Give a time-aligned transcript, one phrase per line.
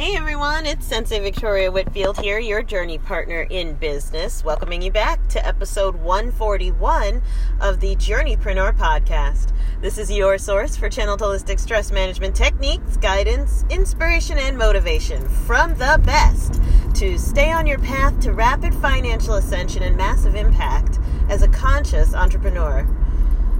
[0.00, 5.28] Hey everyone, it's Sensei Victoria Whitfield here, your journey partner in business, welcoming you back
[5.28, 7.20] to episode 141
[7.60, 9.52] of the Journeypreneur podcast.
[9.82, 15.74] This is your source for channeled holistic stress management techniques, guidance, inspiration, and motivation from
[15.74, 16.62] the best
[16.94, 20.98] to stay on your path to rapid financial ascension and massive impact
[21.28, 22.88] as a conscious entrepreneur.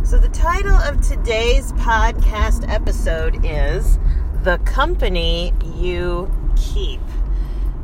[0.05, 3.99] So, the title of today's podcast episode is
[4.43, 7.01] the company you keep.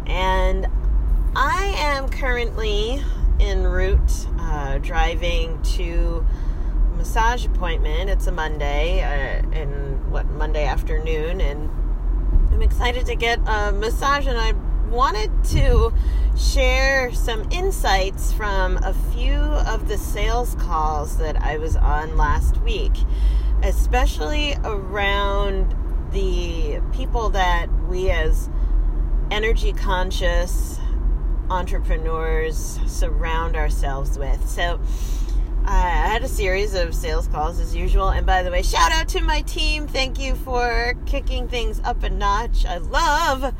[0.07, 0.67] And
[1.35, 3.03] I am currently
[3.41, 6.25] en route uh, driving to
[6.93, 8.09] a massage appointment.
[8.09, 11.69] It's a Monday, uh, and what Monday afternoon, and
[12.51, 14.27] I'm excited to get a massage.
[14.27, 14.53] And I
[14.89, 15.93] wanted to
[16.39, 22.57] share some insights from a few of the sales calls that I was on last
[22.63, 22.93] week,
[23.63, 25.75] especially around
[26.13, 28.49] the people that we as
[29.31, 30.79] energy conscious
[31.51, 34.49] entrepreneurs surround ourselves with.
[34.49, 34.81] So,
[35.69, 38.11] I had a series of sales calls as usual.
[38.11, 39.89] And by the way, shout out to my team.
[39.89, 42.65] Thank you for kicking things up a notch.
[42.65, 43.53] I love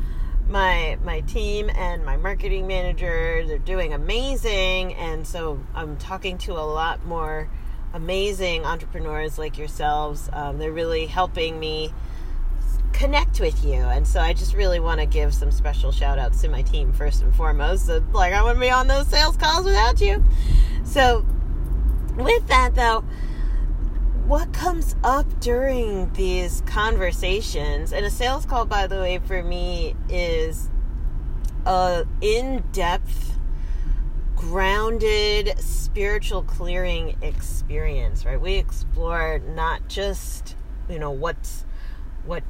[0.47, 3.43] my my team and my marketing manager.
[3.45, 4.93] They're doing amazing.
[4.93, 7.49] And so I'm talking to a lot more
[7.93, 10.29] amazing entrepreneurs like yourselves.
[10.31, 11.93] Um, they're really helping me
[12.97, 13.75] connect with you.
[13.75, 16.91] And so I just really want to give some special shout outs to my team
[16.91, 17.85] first and foremost.
[17.85, 20.23] So, like, I wouldn't be on those sales calls without you.
[20.83, 21.23] So,
[22.15, 23.01] with that though,
[24.25, 29.95] what comes up during these conversations, and a sales call, by the way, for me
[30.09, 30.67] is
[31.67, 33.37] a in depth,
[34.35, 38.41] grounded spiritual clearing experience, right?
[38.41, 40.55] We explore not just,
[40.89, 41.63] you know, what's
[42.25, 42.43] what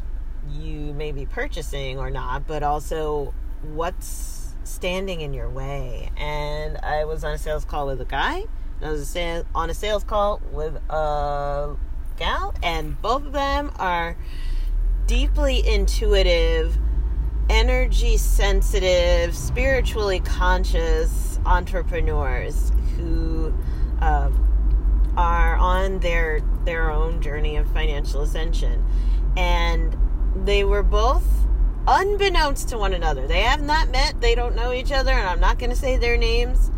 [0.51, 6.11] you may be purchasing or not, but also what's standing in your way.
[6.17, 8.43] And I was on a sales call with a guy,
[8.81, 9.17] I was
[9.55, 11.75] on a sales call with a
[12.17, 14.15] gal, and both of them are
[15.07, 16.77] deeply intuitive,
[17.49, 23.53] energy sensitive, spiritually conscious entrepreneurs who
[24.01, 28.85] um, are on their their own journey of financial ascension
[29.37, 29.97] and
[30.35, 31.25] they were both
[31.87, 33.27] unbeknownst to one another.
[33.27, 34.19] They have not met.
[34.19, 36.69] They don't know each other, and I'm not going to say their names.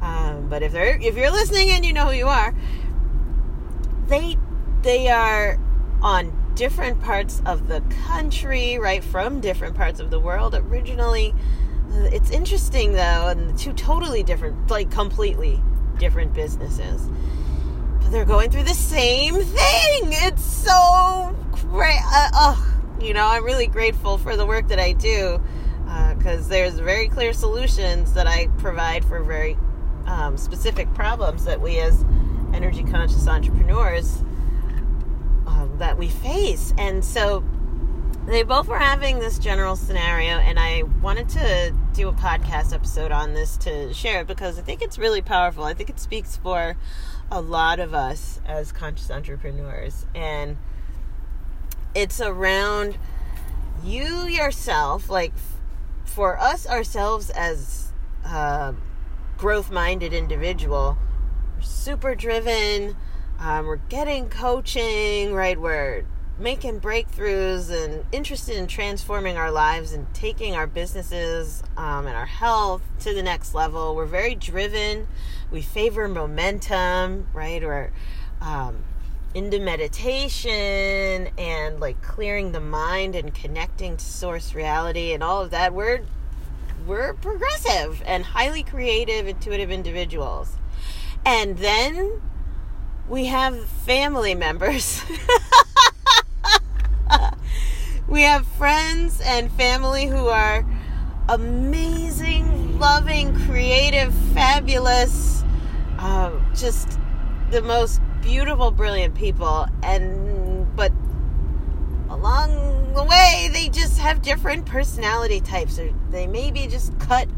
[0.00, 2.54] Um, but if they're if you're listening and you know who you are,
[4.08, 4.36] they
[4.82, 5.58] they are
[6.00, 9.02] on different parts of the country, right?
[9.02, 10.54] From different parts of the world.
[10.54, 11.34] Originally,
[11.92, 15.62] uh, it's interesting though, and two totally different, like completely
[15.98, 17.08] different businesses.
[18.00, 20.12] But they're going through the same thing.
[20.12, 22.00] It's so great.
[22.04, 22.71] Uh, oh
[23.02, 25.40] you know, I'm really grateful for the work that I do
[26.16, 29.56] because uh, there's very clear solutions that I provide for very
[30.06, 32.04] um, specific problems that we as
[32.54, 34.22] energy conscious entrepreneurs
[35.46, 36.72] um, that we face.
[36.78, 37.44] And so
[38.26, 43.10] they both were having this general scenario, and I wanted to do a podcast episode
[43.10, 45.64] on this to share it because I think it's really powerful.
[45.64, 46.76] I think it speaks for
[47.32, 50.06] a lot of us as conscious entrepreneurs.
[50.14, 50.56] And
[51.94, 52.98] it's around
[53.84, 55.32] you yourself like
[56.04, 57.92] for us ourselves as
[58.24, 58.72] uh,
[59.36, 60.96] growth minded individual
[61.56, 62.96] we're super driven
[63.42, 65.60] um, we're getting coaching right?
[65.60, 66.04] We're
[66.38, 72.26] making breakthroughs and interested in transforming our lives and taking our businesses um, and our
[72.26, 73.96] health to the next level.
[73.96, 75.08] We're very driven.
[75.50, 77.64] We favor momentum right?
[77.64, 77.92] Or
[78.40, 78.84] um,
[79.34, 85.50] into meditation and like clearing the mind and connecting to source reality and all of
[85.50, 86.00] that we're
[86.86, 90.56] we're progressive and highly creative intuitive individuals.
[91.24, 92.20] And then
[93.08, 95.02] we have family members.
[98.12, 100.66] We have friends and family who are
[101.30, 105.42] amazing loving creative fabulous
[105.98, 106.98] uh, just
[107.52, 110.92] the most beautiful, brilliant people, and but
[112.08, 117.28] along the way, they just have different personality types, or they may be just cut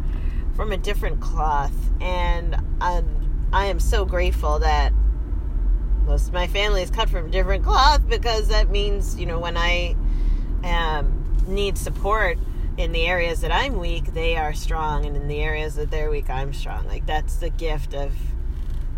[0.55, 1.75] from a different cloth.
[2.01, 4.93] And I'm, I am so grateful that
[6.07, 9.57] most of my family is cut from different cloth because that means, you know, when
[9.57, 9.97] I
[10.63, 12.39] um, need support
[12.77, 16.11] in the areas that I'm weak, they are strong, and in the areas that they're
[16.11, 16.87] weak, I'm strong.
[16.87, 18.13] Like that's the gift of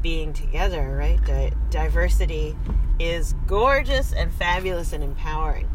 [0.07, 1.19] being together, right?
[1.25, 2.55] Di- diversity
[3.01, 5.69] is gorgeous and fabulous and empowering.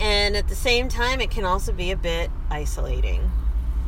[0.00, 3.30] and at the same time, it can also be a bit isolating.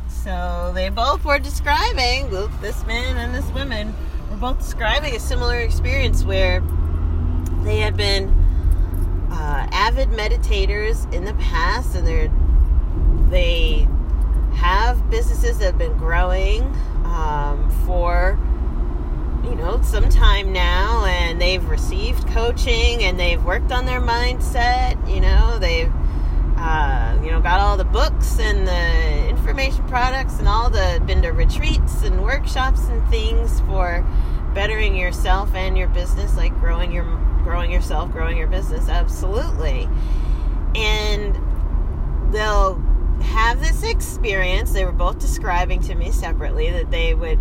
[0.07, 2.29] So they both were describing,
[2.61, 3.93] this man and this woman
[4.31, 6.63] were both describing a similar experience where
[7.63, 8.29] they had been
[9.31, 12.31] uh, avid meditators in the past, and they're
[13.29, 13.85] they
[14.53, 16.61] have businesses that have been growing
[17.03, 18.39] um, for
[19.43, 24.97] you know some time now and they've received coaching and they've worked on their mindset
[25.13, 25.91] you know they've
[26.57, 31.21] uh, you know got all the books and the information products and all the been
[31.21, 34.05] to retreats and workshops and things for
[34.53, 37.03] bettering yourself and your business like growing your
[37.43, 38.87] growing yourself growing your business.
[38.89, 39.87] Absolutely.
[40.75, 41.37] And
[42.33, 42.75] they'll
[43.21, 47.39] have this experience they were both describing to me separately that they would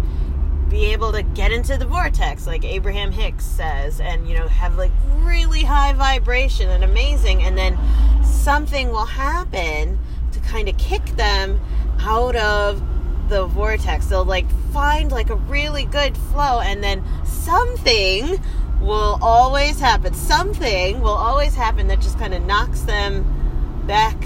[0.73, 4.77] be able to get into the vortex like Abraham Hicks says and you know have
[4.77, 7.79] like really high vibration and amazing and then
[8.25, 9.99] something will happen
[10.33, 11.61] to kind of kick them
[12.01, 12.83] out of
[13.29, 14.07] the vortex.
[14.07, 18.43] They'll like find like a really good flow and then something
[18.81, 20.15] will always happen.
[20.15, 24.17] Something will always happen that just kind of knocks them back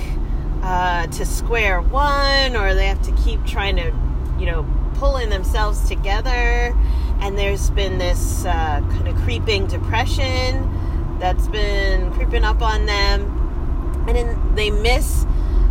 [0.62, 3.92] uh, to square one or they have to keep trying to
[4.38, 4.64] you know
[4.98, 6.76] pulling themselves together.
[7.20, 14.04] And there's been this uh, kind of creeping depression that's been creeping up on them.
[14.06, 15.24] And then they miss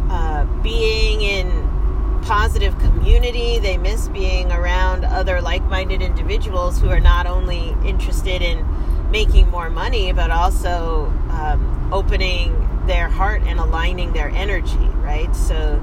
[0.09, 3.59] uh, being in positive community.
[3.59, 8.65] They miss being around other like minded individuals who are not only interested in
[9.11, 12.51] making more money, but also um, opening
[12.87, 15.33] their heart and aligning their energy, right?
[15.35, 15.81] So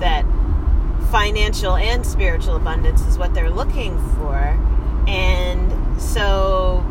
[0.00, 0.24] that
[1.10, 4.36] financial and spiritual abundance is what they're looking for.
[5.06, 6.84] And so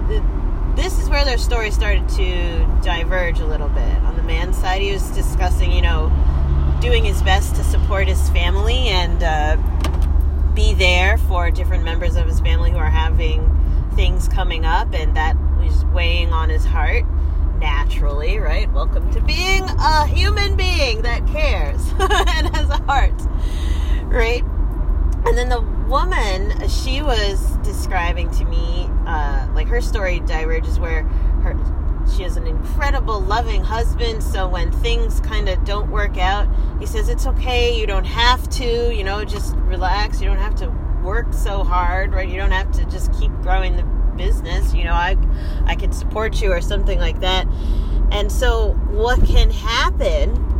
[0.76, 3.98] this is where their story started to diverge a little bit.
[4.04, 6.12] On the man's side, he was discussing, you know,
[6.82, 9.58] doing his best to support his family and uh,
[10.54, 13.54] be there for different members of his family who are having
[13.96, 17.06] things coming up, and that was weighing on his heart
[17.60, 18.72] naturally, right?
[18.72, 23.20] Welcome to being a human being that cares and has a heart
[24.08, 24.44] right?
[25.26, 31.04] And then the woman, she was describing to me, uh, like her story diverges where
[31.44, 31.54] her
[32.16, 34.24] she has an incredible, loving husband.
[34.24, 36.48] So when things kind of don't work out,
[36.80, 37.78] he says it's okay.
[37.78, 40.22] You don't have to, you know, just relax.
[40.22, 40.70] You don't have to
[41.04, 42.28] work so hard, right?
[42.28, 43.84] You don't have to just keep growing the
[44.16, 44.74] business.
[44.74, 45.18] You know, I
[45.66, 47.48] I can support you or something like that.
[48.12, 50.57] And so what can happen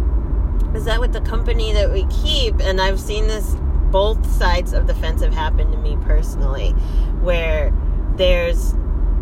[0.78, 3.56] is that with the company that we keep, and I've seen this
[3.92, 6.72] both sides of the fence have happened to me personally,
[7.22, 7.74] where
[8.16, 8.74] there's,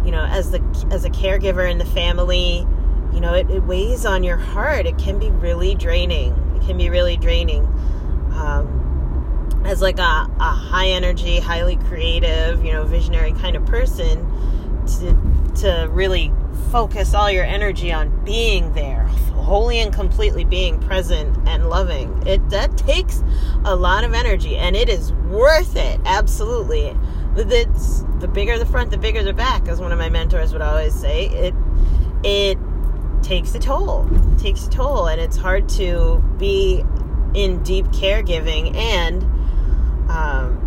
[0.03, 0.59] you know, as the
[0.91, 2.67] as a caregiver in the family,
[3.13, 4.85] you know, it, it weighs on your heart.
[4.85, 6.33] It can be really draining.
[6.57, 7.63] It can be really draining.
[8.33, 14.19] Um, as like a, a high energy, highly creative, you know, visionary kind of person,
[14.99, 16.31] to to really
[16.71, 19.03] focus all your energy on being there,
[19.33, 22.25] wholly and completely being present and loving.
[22.27, 23.23] It that takes
[23.63, 25.99] a lot of energy and it is worth it.
[26.05, 26.95] Absolutely.
[27.37, 30.61] It's the bigger the front, the bigger the back, as one of my mentors would
[30.61, 31.27] always say.
[31.27, 31.53] It
[32.23, 32.57] it
[33.21, 34.07] takes a toll.
[34.33, 36.83] It takes a toll and it's hard to be
[37.33, 39.23] in deep caregiving and
[40.09, 40.61] um,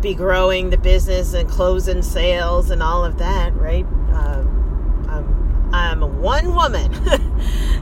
[0.00, 3.84] be growing the business and closing sales and all of that, right?
[4.12, 4.53] Um,
[5.74, 6.92] I'm, I'm one woman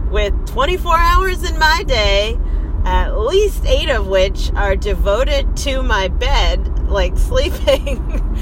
[0.10, 2.38] with 24 hours in my day,
[2.84, 8.38] at least eight of which are devoted to my bed, like sleeping.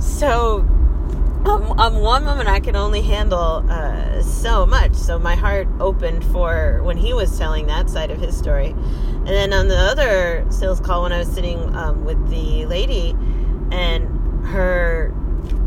[0.00, 0.58] so
[1.44, 4.94] um, I'm one woman, I can only handle uh, so much.
[4.94, 8.68] So my heart opened for when he was telling that side of his story.
[8.68, 13.16] And then on the other sales call, when I was sitting um, with the lady
[13.72, 15.12] and her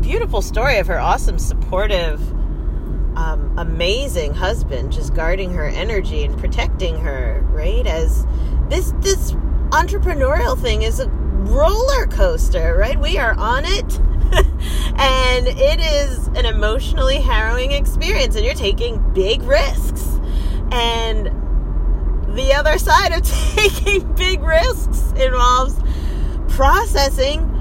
[0.00, 2.20] beautiful story of her awesome, supportive,
[3.16, 7.86] um, amazing husband just guarding her energy and protecting her, right?
[7.86, 8.26] As
[8.68, 9.32] this this
[9.70, 12.98] entrepreneurial thing is a roller coaster, right?
[12.98, 13.98] We are on it.
[14.98, 20.18] and it is an emotionally harrowing experience, and you're taking big risks.
[20.72, 21.26] And
[22.36, 23.22] the other side of
[23.54, 25.76] taking big risks involves
[26.48, 27.55] processing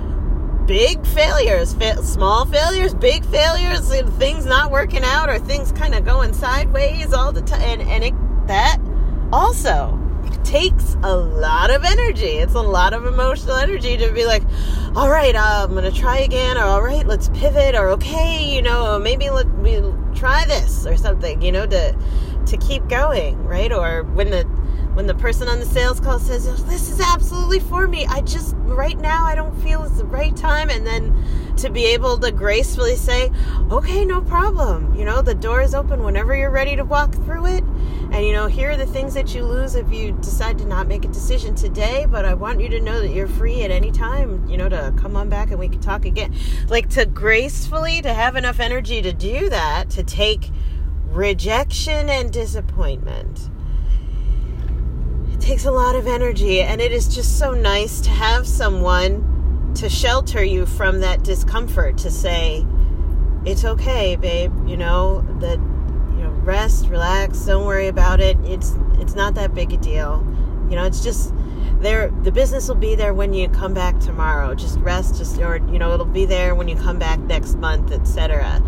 [0.65, 5.95] big failures, fa- small failures, big failures, and things not working out or things kind
[5.95, 7.61] of going sideways all the time.
[7.61, 8.13] And, and it,
[8.47, 8.77] that
[9.31, 9.99] also
[10.43, 12.25] takes a lot of energy.
[12.25, 14.43] It's a lot of emotional energy to be like,
[14.95, 18.43] all right, uh, I'm going to try again, or all right, let's pivot, or okay,
[18.43, 19.81] you know, maybe let me
[20.15, 21.95] try this or something, you know, to
[22.45, 23.71] to keep going, right?
[23.71, 24.45] Or when the
[24.95, 28.05] when the person on the sales call says oh, this is absolutely for me.
[28.07, 30.69] I just right now i don't feel it's the right time.
[30.69, 31.13] And then
[31.57, 33.29] to be able to gracefully say
[33.69, 34.95] okay no problem.
[34.95, 37.63] You know the door is open whenever you're ready to walk through it.
[38.11, 40.87] And you know here are the things that you lose if you decide to not
[40.87, 43.91] make a decision today but i want you to know that you're free at any
[43.91, 46.33] time you know to come on back and we can talk again.
[46.69, 50.51] Like to gracefully to have enough energy to do that to take
[51.11, 53.49] rejection and disappointment
[55.45, 59.87] takes a lot of energy, and it is just so nice to have someone to
[59.87, 62.65] shelter you from that discomfort to say,
[63.45, 65.59] it's okay, babe, you know, that
[66.17, 68.37] you know, rest, relax, don't worry about it.
[68.43, 70.25] It's it's not that big a deal.
[70.67, 71.31] You know, it's just
[71.79, 74.55] there the business will be there when you come back tomorrow.
[74.55, 77.91] Just rest, just or you know, it'll be there when you come back next month,
[77.91, 78.63] etc.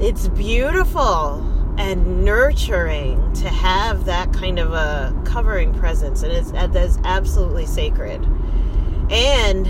[0.00, 6.98] It's beautiful and nurturing to have that kind of a covering presence and it's that's
[7.04, 8.24] absolutely sacred.
[9.10, 9.66] And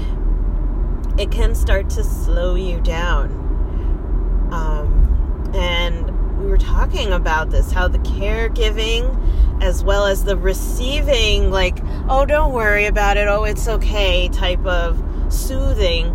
[1.19, 3.31] it can start to slow you down.
[4.53, 11.51] Um, and we were talking about this how the caregiving as well as the receiving
[11.51, 13.29] like oh don't worry about it.
[13.29, 16.15] Oh it's okay type of soothing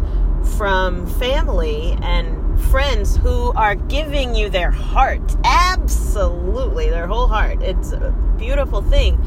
[0.58, 5.36] from family and friends who are giving you their heart.
[5.44, 7.62] Absolutely, their whole heart.
[7.62, 9.18] It's a beautiful thing.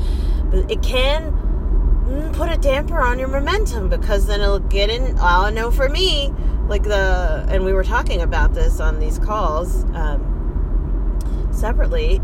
[0.50, 5.18] But it can mm, put a damper on your momentum because then it'll get in.
[5.18, 6.32] I know for me,
[6.68, 11.18] like the, and we were talking about this on these calls um,
[11.52, 12.20] separately,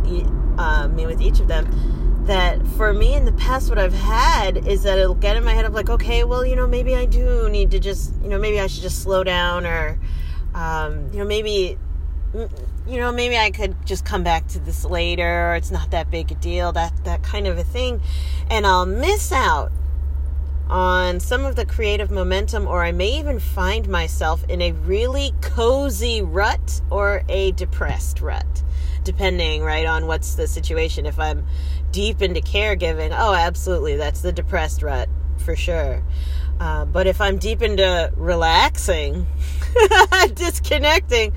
[0.59, 1.67] uh, me with each of them
[2.29, 5.55] that for me in the past what i've had is that it'll get in my
[5.55, 8.39] head of like okay well you know maybe i do need to just you know
[8.39, 9.99] maybe i should just slow down or
[10.59, 11.79] um, you know, maybe,
[12.35, 15.55] you know, maybe I could just come back to this later.
[15.55, 16.73] It's not that big a deal.
[16.73, 18.01] That that kind of a thing,
[18.51, 19.71] and I'll miss out
[20.69, 25.33] on some of the creative momentum, or I may even find myself in a really
[25.41, 28.63] cozy rut or a depressed rut,
[29.05, 31.07] depending right on what's the situation.
[31.07, 31.47] If I'm
[31.93, 36.03] deep into caregiving, oh, absolutely, that's the depressed rut for sure.
[36.61, 39.27] Uh, but if I'm deep into relaxing,
[40.35, 41.33] disconnecting,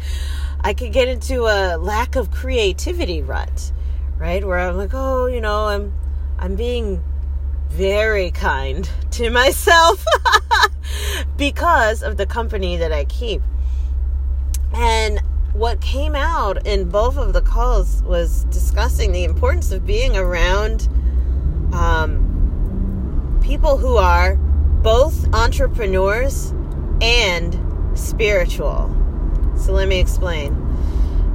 [0.61, 3.71] I could get into a lack of creativity rut,
[4.17, 4.45] right?
[4.45, 5.93] Where I'm like, oh, you know, I'm
[6.39, 7.03] I'm being
[7.69, 10.05] very kind to myself
[11.38, 13.41] because of the company that I keep.
[14.73, 15.21] And
[15.53, 20.88] what came out in both of the calls was discussing the importance of being around
[21.73, 24.35] um, people who are
[24.81, 26.53] both entrepreneurs
[27.01, 27.53] and
[27.95, 28.95] spiritual.
[29.57, 30.55] So let me explain.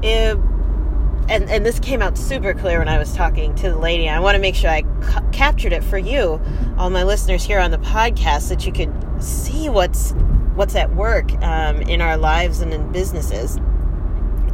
[0.03, 4.09] And, and this came out super clear when I was talking to the lady.
[4.09, 6.41] I want to make sure I ca- captured it for you,
[6.79, 10.13] all my listeners here on the podcast, that you could see what's
[10.55, 13.57] what's at work um, in our lives and in businesses,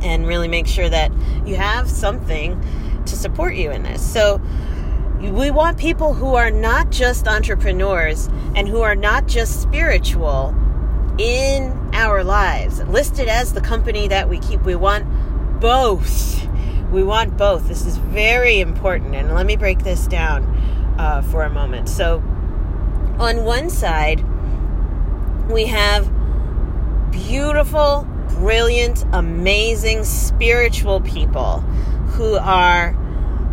[0.00, 1.12] and really make sure that
[1.44, 2.58] you have something
[3.04, 4.00] to support you in this.
[4.00, 4.40] So
[5.20, 10.54] we want people who are not just entrepreneurs and who are not just spiritual
[11.18, 14.62] in our lives, listed as the company that we keep.
[14.62, 15.06] We want
[15.60, 16.46] both.
[16.90, 17.68] We want both.
[17.68, 19.14] This is very important.
[19.14, 20.44] And let me break this down
[20.98, 21.88] uh, for a moment.
[21.88, 22.18] So,
[23.18, 24.24] on one side,
[25.50, 26.10] we have
[27.10, 31.60] beautiful, brilliant, amazing spiritual people
[32.12, 32.96] who are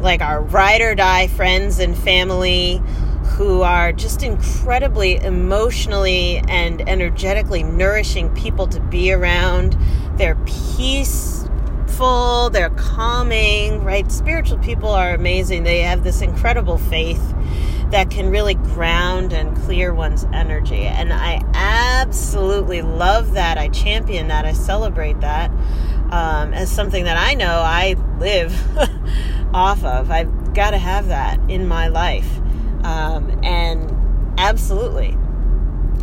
[0.02, 2.82] like our ride or die friends and family
[3.30, 9.78] who are just incredibly emotionally and energetically nourishing people to be around.
[10.16, 11.50] They're peaceful,
[12.50, 14.12] they're calming, right?
[14.12, 15.64] Spiritual people are amazing.
[15.64, 17.22] They have this incredible faith
[17.92, 20.84] that can really ground and clear one's energy.
[20.84, 23.58] And I absolutely love that.
[23.58, 24.46] I champion that.
[24.46, 25.50] I celebrate that
[26.12, 28.54] um, as something that I know I live
[29.54, 30.12] off of.
[30.12, 32.39] I've got to have that in my life.
[32.84, 33.92] Um, and
[34.40, 35.18] absolutely.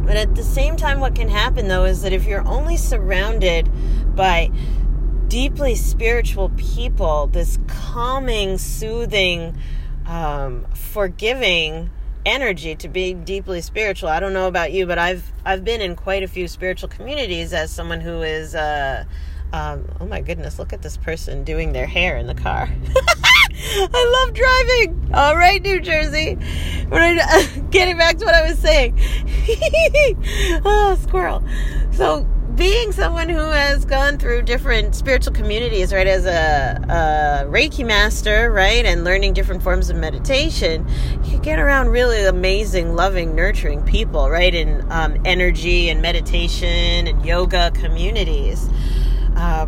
[0.02, 3.68] But at the same time, what can happen though is that if you're only surrounded
[4.14, 4.50] by
[5.28, 9.56] deeply spiritual people, this calming, soothing,
[10.06, 11.90] um, forgiving
[12.25, 14.09] energy to be deeply spiritual.
[14.09, 17.52] I don't know about you, but I've I've been in quite a few spiritual communities
[17.52, 19.04] as someone who is uh,
[19.52, 22.68] um, oh my goodness, look at this person doing their hair in the car.
[23.58, 25.10] I love driving.
[25.14, 26.34] All right, New Jersey.
[27.70, 28.98] Getting back to what I was saying.
[30.64, 31.42] oh, squirrel.
[31.92, 37.86] So being someone who has gone through different spiritual communities, right, as a, a Reiki
[37.86, 40.86] master, right, and learning different forms of meditation,
[41.25, 47.25] you get around really amazing, loving, nurturing people, right, in um, energy and meditation and
[47.25, 48.68] yoga communities.
[49.36, 49.66] Uh,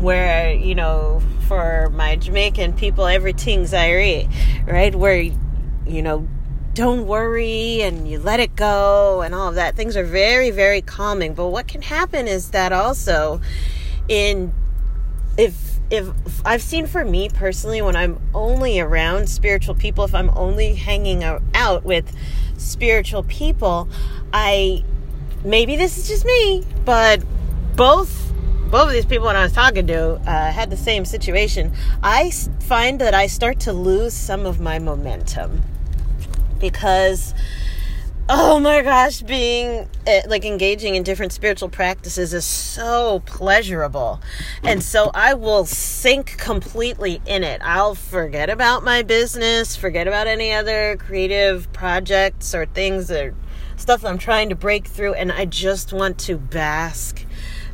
[0.00, 1.20] where, you know,
[1.50, 4.30] for my Jamaican people, everything's Irie,
[4.68, 4.94] right?
[4.94, 6.28] Where, you know,
[6.74, 9.74] don't worry and you let it go and all of that.
[9.74, 11.34] Things are very, very calming.
[11.34, 13.40] But what can happen is that also
[14.06, 14.52] in
[15.36, 16.06] if if
[16.44, 21.24] I've seen for me personally when I'm only around spiritual people, if I'm only hanging
[21.24, 22.14] out with
[22.58, 23.88] spiritual people,
[24.32, 24.84] I
[25.44, 27.24] maybe this is just me, but
[27.74, 28.29] both
[28.70, 31.72] both of these people that I was talking to uh, had the same situation.
[32.02, 35.62] I find that I start to lose some of my momentum
[36.60, 37.34] because
[38.32, 44.20] oh my gosh being eh, like engaging in different spiritual practices is so pleasurable
[44.62, 50.28] and so i will sink completely in it i'll forget about my business forget about
[50.28, 53.34] any other creative projects or things or
[53.76, 57.26] stuff i'm trying to break through and i just want to bask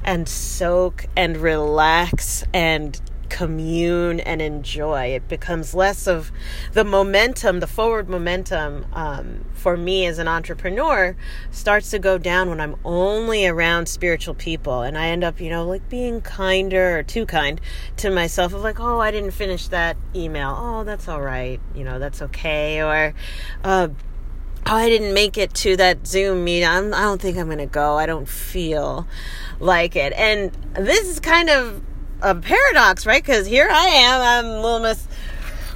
[0.07, 5.07] and soak and relax and commune and enjoy.
[5.09, 6.31] It becomes less of
[6.73, 11.17] the momentum, the forward momentum um, for me as an entrepreneur
[11.51, 14.83] starts to go down when I'm only around spiritual people.
[14.83, 17.61] And I end up, you know, like being kinder or too kind
[17.99, 20.55] to myself of like, oh, I didn't finish that email.
[20.57, 21.61] Oh, that's all right.
[21.75, 22.81] You know, that's okay.
[22.83, 23.13] Or,
[23.65, 23.89] uh,
[24.67, 26.69] oh, I didn't make it to that Zoom meeting.
[26.69, 27.97] I don't think I'm going to go.
[27.97, 29.07] I don't feel
[29.61, 30.13] like it.
[30.15, 31.83] And this is kind of
[32.21, 33.23] a paradox, right?
[33.23, 35.07] Because here I am, I'm little miss.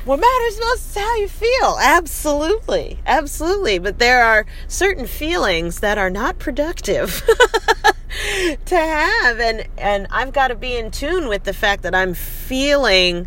[0.05, 1.77] What matters most is how you feel.
[1.81, 3.79] Absolutely, absolutely.
[3.79, 7.23] But there are certain feelings that are not productive
[8.65, 12.15] to have, and and I've got to be in tune with the fact that I'm
[12.15, 13.27] feeling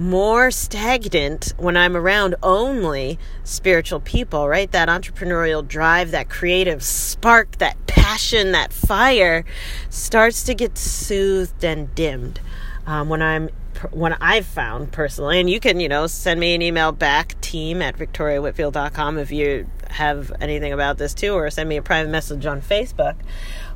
[0.00, 4.70] more stagnant when I'm around only spiritual people, right?
[4.72, 9.44] That entrepreneurial drive, that creative spark, that passion, that fire
[9.90, 12.40] starts to get soothed and dimmed.
[12.86, 13.50] Um, when I'm
[13.92, 17.80] when I've found personally, and you can, you know, send me an email back, team
[17.80, 22.46] at victoriawhitfield.com if you have anything about this too, or send me a private message
[22.46, 23.16] on Facebook,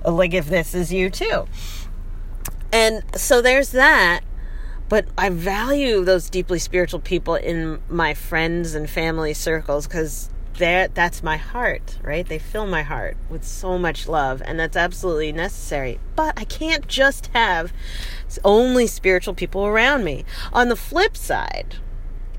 [0.05, 1.46] like if this is you too.
[2.72, 4.22] And so there's that
[4.88, 10.94] but I value those deeply spiritual people in my friends and family circles because that
[10.94, 12.27] that's my heart, right?
[12.27, 15.99] They fill my heart with so much love, and that's absolutely necessary.
[16.14, 17.73] But I can't just have
[18.44, 20.25] only spiritual people around me.
[20.53, 21.77] On the flip side,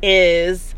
[0.01, 0.75] is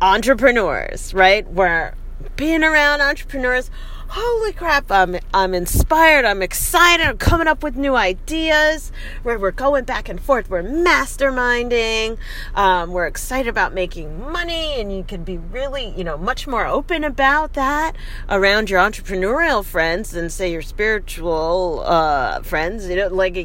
[0.00, 1.48] entrepreneurs, right?
[1.48, 1.94] Where
[2.36, 3.70] being around entrepreneurs
[4.08, 8.92] holy crap, I'm, I'm inspired, I'm excited, I'm coming up with new ideas,
[9.22, 12.18] where we're going back and forth, we're masterminding,
[12.54, 16.66] um, we're excited about making money, and you can be really, you know, much more
[16.66, 17.92] open about that
[18.28, 22.88] around your entrepreneurial friends than, say, your spiritual uh, friends.
[22.88, 23.36] You know, like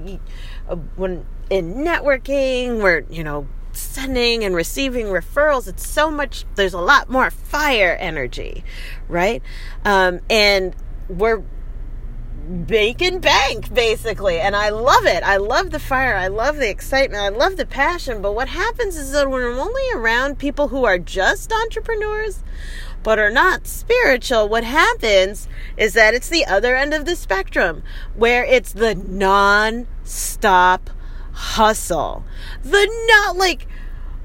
[0.69, 3.47] uh, when in networking, where, you know,
[3.81, 8.63] sending and receiving referrals it's so much there's a lot more fire energy
[9.07, 9.41] right?
[9.83, 10.75] Um, and
[11.09, 11.43] we're
[12.47, 15.23] making bank basically and i love it.
[15.23, 16.15] I love the fire.
[16.15, 17.21] I love the excitement.
[17.21, 18.21] I love the passion.
[18.21, 22.43] But what happens is that when i'm only around people who are just entrepreneurs
[23.03, 27.81] but are not spiritual what happens is that it's the other end of the spectrum
[28.15, 30.89] where it's the non-stop
[31.33, 32.23] hustle.
[32.63, 33.67] The not like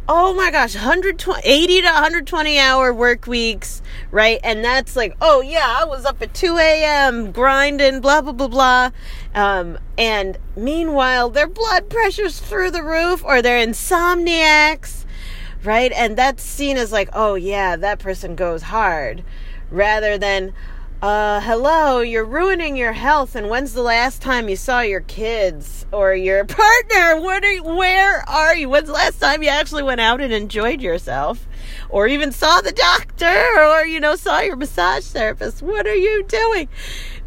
[0.09, 4.39] oh my gosh 120 80 to 120 hour work weeks right?
[4.45, 8.49] And that's like oh yeah i was up at 2 a.m grinding blah blah blah
[8.49, 8.91] blah.
[9.35, 15.05] Um, and meanwhile their blood pressure's through the roof or they're insomniacs
[15.65, 15.91] right?
[15.93, 19.25] And that's seen as like oh yeah that person goes hard
[19.71, 20.55] rather than
[21.03, 23.37] uh, hello, you're ruining your health.
[23.37, 27.21] And when's the last time you saw your kids or your partner?
[27.21, 28.71] What are, you, where are you?
[28.71, 31.47] When's the last time you actually went out and enjoyed yourself?
[31.91, 35.61] Or even saw the doctor or, you know, saw your massage therapist?
[35.63, 36.69] What are you doing?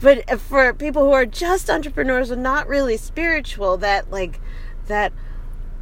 [0.01, 4.39] But for people who are just entrepreneurs and not really spiritual, that like,
[4.87, 5.13] that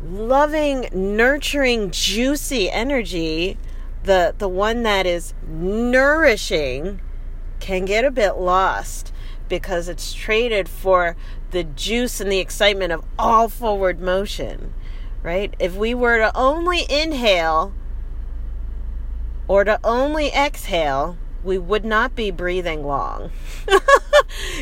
[0.03, 3.57] loving, nurturing, juicy energy,
[4.03, 6.99] the, the one that is nourishing,
[7.59, 9.11] can get a bit lost
[9.49, 11.15] because it's traded for
[11.51, 14.73] the juice and the excitement of all forward motion,
[15.23, 15.53] right?
[15.59, 17.73] If we were to only inhale
[19.47, 23.31] or to only exhale, we would not be breathing long.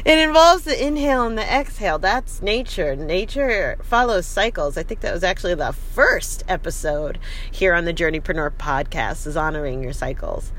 [0.05, 1.97] it involves the inhale and the exhale.
[1.97, 2.95] That's nature.
[2.95, 4.77] Nature follows cycles.
[4.77, 7.17] I think that was actually the first episode
[7.49, 10.51] here on the Journeypreneur podcast is honoring your cycles.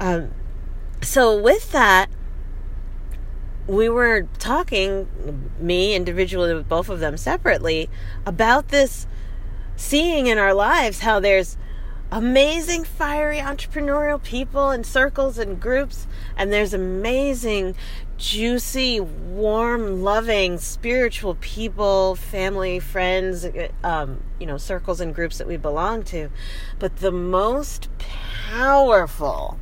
[0.00, 0.32] Um,
[1.02, 2.08] so with that,
[3.66, 7.88] we were talking, me individually with both of them separately,
[8.26, 9.06] about this
[9.76, 11.56] seeing in our lives how there's
[12.10, 17.74] amazing, fiery entrepreneurial people in circles and groups, and there's amazing,
[18.18, 23.46] juicy, warm, loving, spiritual people, family, friends,
[23.82, 26.28] um, you know, circles and groups that we belong to.
[26.78, 29.58] But the most powerful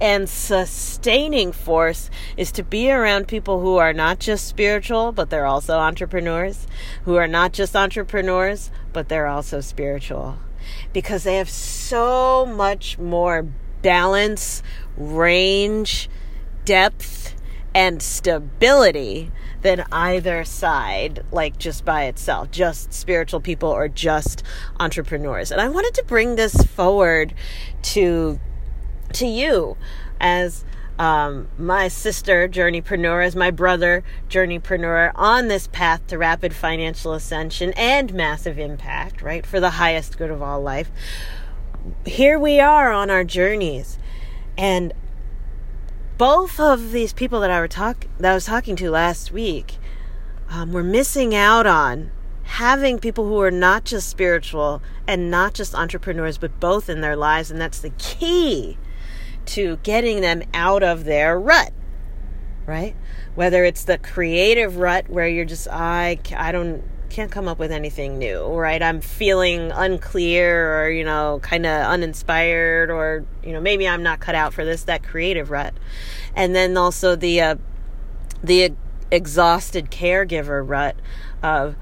[0.00, 5.46] and sustaining force is to be around people who are not just spiritual, but they're
[5.46, 6.66] also entrepreneurs,
[7.04, 10.38] who are not just entrepreneurs, but they're also spiritual.
[10.92, 13.46] Because they have so much more
[13.82, 14.62] balance,
[14.96, 16.10] range,
[16.64, 17.34] depth,
[17.74, 19.30] and stability
[19.62, 24.42] than either side, like just by itself, just spiritual people or just
[24.80, 25.50] entrepreneurs.
[25.50, 27.34] And I wanted to bring this forward
[27.82, 28.40] to
[29.16, 29.76] to you
[30.20, 30.64] as
[30.98, 37.72] um, my sister journeypreneur, as my brother journeypreneur on this path to rapid financial ascension
[37.74, 40.90] and massive impact, right, for the highest good of all life.
[42.06, 43.98] Here we are on our journeys,
[44.56, 44.92] and
[46.16, 49.76] both of these people that I were talk that I was talking to last week
[50.48, 52.10] um, were missing out on
[52.44, 57.16] having people who are not just spiritual and not just entrepreneurs, but both in their
[57.16, 58.78] lives, and that's the key
[59.46, 61.72] to getting them out of their rut,
[62.66, 62.94] right?
[63.34, 67.70] Whether it's the creative rut where you're just, I, I don't, can't come up with
[67.70, 68.82] anything new, right?
[68.82, 74.20] I'm feeling unclear or, you know, kind of uninspired or, you know, maybe I'm not
[74.20, 75.74] cut out for this, that creative rut.
[76.34, 77.56] And then also the, uh,
[78.42, 78.74] the
[79.10, 80.96] exhausted caregiver rut
[81.42, 81.76] of,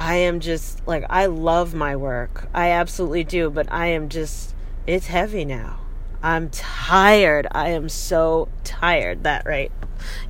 [0.00, 2.48] I am just like, I love my work.
[2.54, 4.54] I absolutely do, but I am just,
[4.86, 5.80] it's heavy now
[6.22, 7.46] I'm tired.
[7.52, 9.24] I am so tired.
[9.24, 9.70] That, right?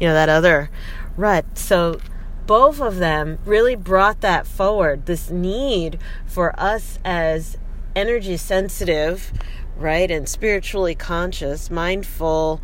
[0.01, 0.71] You know, that other
[1.17, 1.59] rut.
[1.59, 2.01] So,
[2.47, 7.59] both of them really brought that forward this need for us as
[7.95, 9.33] energy sensitive,
[9.77, 10.11] right?
[10.11, 12.61] And spiritually conscious, mindful,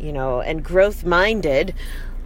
[0.00, 1.74] you know, and growth minded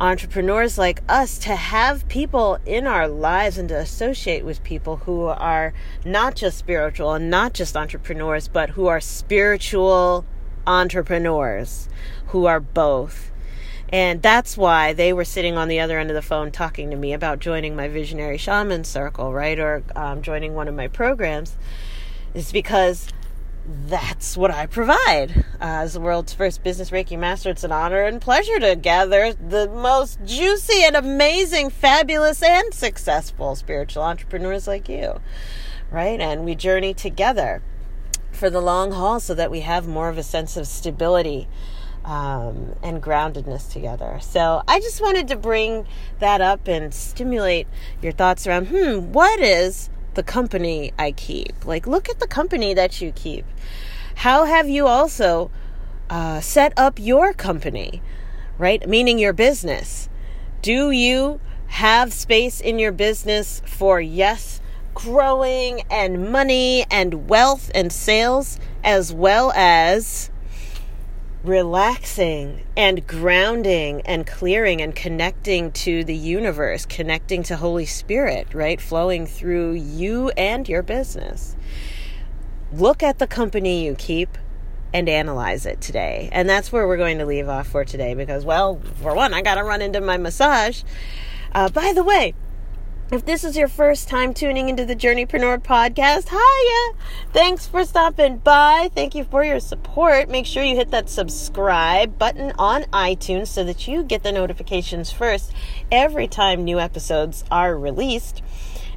[0.01, 5.25] entrepreneurs like us to have people in our lives and to associate with people who
[5.25, 5.75] are
[6.07, 10.25] not just spiritual and not just entrepreneurs, but who are spiritual
[10.71, 11.89] entrepreneurs
[12.29, 13.31] who are both.
[13.93, 16.97] And that's why they were sitting on the other end of the phone talking to
[16.97, 19.59] me about joining my visionary shaman circle, right?
[19.59, 21.57] Or um, joining one of my programs,
[22.33, 23.09] is because
[23.67, 25.45] that's what I provide.
[25.61, 29.33] Uh, as the world's first business Reiki master, it's an honor and pleasure to gather
[29.33, 35.21] the most juicy and amazing, fabulous, and successful spiritual entrepreneurs like you,
[35.91, 36.21] right?
[36.21, 37.61] And we journey together
[38.41, 41.47] for the long haul so that we have more of a sense of stability
[42.07, 44.19] um, and groundedness together.
[44.23, 45.87] So I just wanted to bring
[46.19, 47.69] that up and stimulate
[48.01, 51.67] your thoughts around hmm, what is the company I keep?
[51.67, 53.45] Like, look at the company that you keep.
[54.17, 55.51] How have you also
[56.09, 58.03] uh, set up your company,
[58.59, 58.89] right?
[58.89, 60.09] Meaning your business.
[60.63, 64.60] Do you have space in your business for yes,
[64.95, 70.31] growing and money and wealth and sales, as well as
[71.43, 78.81] relaxing and grounding and clearing and connecting to the universe, connecting to Holy Spirit, right?
[78.81, 81.57] Flowing through you and your business.
[82.73, 84.37] Look at the company you keep
[84.93, 86.29] and analyze it today.
[86.33, 89.43] And that's where we're going to leave off for today because, well, for one, I
[89.43, 90.83] got to run into my massage.
[91.53, 92.35] Uh, by the way,
[93.13, 97.05] if this is your first time tuning into the Journeypreneur podcast, hiya!
[97.33, 98.89] Thanks for stopping by.
[98.95, 100.29] Thank you for your support.
[100.29, 105.11] Make sure you hit that subscribe button on iTunes so that you get the notifications
[105.11, 105.53] first
[105.91, 108.43] every time new episodes are released.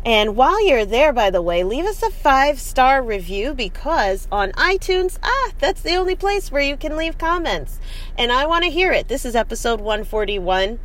[0.06, 4.52] And while you're there, by the way, leave us a five star review because on
[4.52, 7.80] iTunes, ah, that's the only place where you can leave comments.
[8.15, 9.08] And I want to hear it.
[9.08, 10.78] This is episode 141.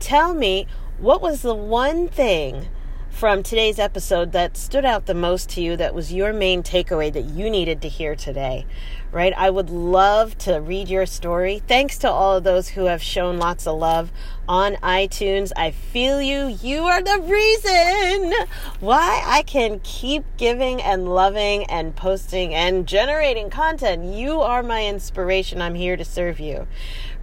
[0.00, 0.66] Tell me
[0.98, 2.68] what was the one thing
[3.14, 7.12] from today's episode that stood out the most to you that was your main takeaway
[7.12, 8.66] that you needed to hear today
[9.14, 9.32] right?
[9.36, 11.62] I would love to read your story.
[11.68, 14.10] Thanks to all of those who have shown lots of love
[14.48, 15.52] on iTunes.
[15.56, 16.58] I feel you.
[16.60, 18.34] You are the reason
[18.80, 24.04] why I can keep giving and loving and posting and generating content.
[24.04, 25.62] You are my inspiration.
[25.62, 26.66] I'm here to serve you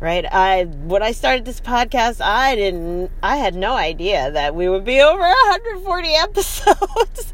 [0.01, 0.25] right?
[0.29, 4.83] I when I started this podcast, I didn't I had no idea that we would
[4.83, 7.33] be over 140 episodes.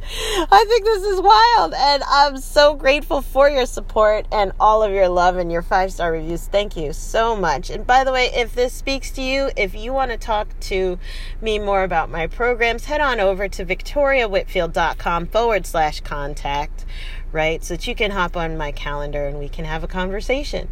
[0.51, 4.91] I think this is wild and I'm so grateful for your support and all of
[4.91, 6.47] your love and your five-star reviews.
[6.47, 7.69] Thank you so much.
[7.69, 10.99] And by the way, if this speaks to you, if you want to talk to
[11.41, 16.85] me more about my programs, head on over to victoriawhitfield.com forward slash contact,
[17.31, 17.63] right?
[17.63, 20.69] So that you can hop on my calendar and we can have a conversation.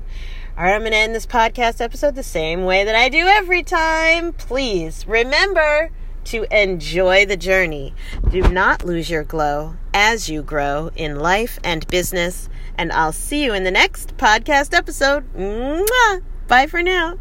[0.58, 3.28] All right, I'm going to end this podcast episode the same way that I do
[3.28, 4.32] every time.
[4.32, 5.92] Please remember
[6.26, 7.94] to enjoy the journey.
[8.30, 12.50] Do not lose your glow as you grow in life and business.
[12.78, 15.32] And I'll see you in the next podcast episode.
[15.34, 16.22] Mwah!
[16.48, 17.18] Bye for now.